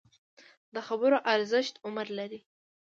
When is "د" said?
0.73-0.75